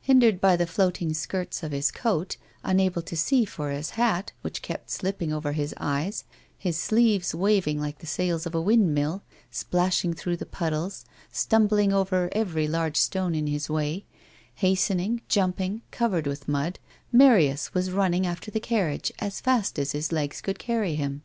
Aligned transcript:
Hin 0.00 0.20
dered 0.20 0.40
by 0.40 0.54
the 0.54 0.64
floating 0.68 1.12
skirts 1.12 1.64
of 1.64 1.72
his 1.72 1.90
coat, 1.90 2.36
unable 2.62 3.02
to 3.02 3.16
see 3.16 3.44
for 3.44 3.70
his 3.72 3.90
hat, 3.98 4.30
which 4.42 4.62
kept 4.62 4.90
slipping 4.92 5.32
over 5.32 5.50
his 5.50 5.74
eyes, 5.76 6.22
his 6.56 6.78
sleeves 6.78 7.34
waving 7.34 7.80
like 7.80 7.98
the 7.98 8.06
sails 8.06 8.46
of 8.46 8.54
a 8.54 8.60
windmill, 8.60 9.24
splashing 9.50 10.14
through 10.14 10.36
the 10.36 10.46
puddles, 10.46 11.04
stumbling 11.32 11.92
over 11.92 12.28
every 12.30 12.68
large 12.68 12.96
stone 12.96 13.34
in 13.34 13.48
his 13.48 13.68
way, 13.68 14.04
hastening, 14.54 15.20
jumping, 15.28 15.82
covered 15.90 16.28
with 16.28 16.46
mud, 16.46 16.78
Sarins 17.12 17.74
was 17.74 17.90
running 17.90 18.24
after 18.24 18.52
the 18.52 18.60
caiTiage 18.60 19.10
as 19.18 19.40
fast 19.40 19.80
as 19.80 19.90
his 19.90 20.12
legs 20.12 20.40
could 20.40 20.60
carry 20.60 20.94
him. 20.94 21.22